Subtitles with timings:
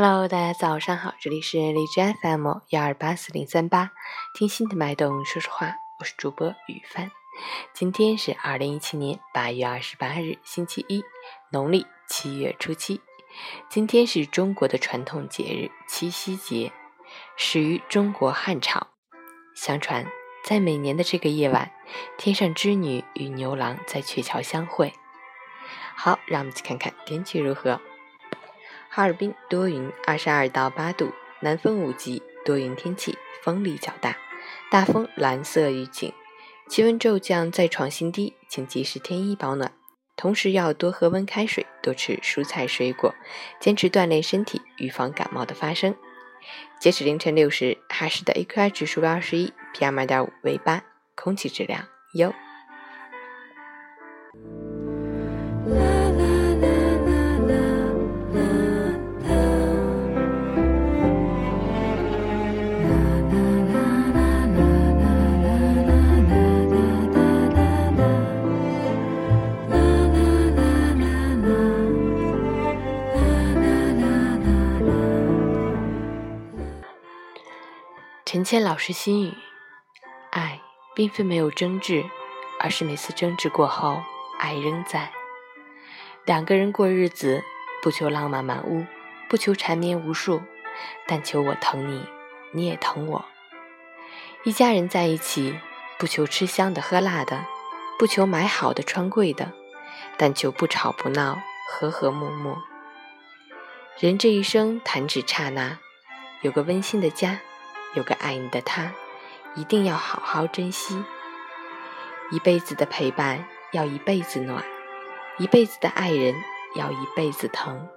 [0.00, 3.90] Hello，大家早上好，这里是荔枝 FM 幺二八四零三八，
[4.32, 7.10] 听心的脉动说说话，我是主播雨帆。
[7.74, 11.02] 今天是二零一七年八月二十八日，星期一，
[11.50, 13.00] 农历七月初七。
[13.68, 16.70] 今天是中国的传统节日七夕节，
[17.36, 18.86] 始于中国汉朝。
[19.56, 20.06] 相传，
[20.44, 21.72] 在每年的这个夜晚，
[22.16, 24.94] 天上织女与牛郎在鹊桥相会。
[25.96, 27.80] 好，让我们去看看天气如何。
[28.90, 34.16] 哈尔滨多云，二十二到八度，南风五级，多云天气，风力较大，
[34.70, 36.12] 大风蓝色预警，
[36.68, 39.72] 气温骤降，再创新低，请及时添衣保暖，
[40.16, 43.14] 同时要多喝温开水，多吃蔬菜水果，
[43.60, 45.94] 坚持锻炼身体，预防感冒的发生。
[46.80, 50.82] 截止凌晨六时，哈市的 AQI 指数为二十一，PM 二点五为八，
[51.14, 52.32] 空气质量优。
[78.30, 79.32] 陈谦老师心语：
[80.30, 80.60] 爱
[80.94, 82.04] 并非没有争执，
[82.60, 84.02] 而是每次争执过后，
[84.38, 85.10] 爱仍在。
[86.26, 87.42] 两个人过日子，
[87.80, 88.84] 不求浪漫满屋，
[89.30, 90.42] 不求缠绵无数，
[91.06, 92.06] 但求我疼你，
[92.52, 93.24] 你也疼我。
[94.44, 95.58] 一家人在一起，
[95.98, 97.46] 不求吃香的喝辣的，
[97.98, 99.54] 不求买好的穿贵的，
[100.18, 102.58] 但求不吵不闹，和和睦睦。
[103.98, 105.78] 人这一生，弹指刹那，
[106.42, 107.40] 有个温馨的家。
[107.94, 108.92] 有个爱你的他，
[109.54, 111.02] 一定要好好珍惜。
[112.30, 114.62] 一辈子的陪伴要一辈子暖，
[115.38, 116.34] 一辈子的爱人
[116.74, 117.88] 要一辈子疼。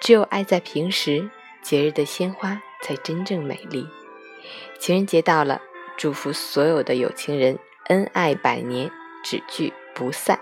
[0.00, 1.30] 只有爱在平时，
[1.62, 3.88] 节日的鲜花才真正美丽。
[4.78, 5.60] 情人节到了，
[5.96, 7.58] 祝福所有的有情人
[7.88, 8.90] 恩爱百年，
[9.22, 10.40] 只聚不散。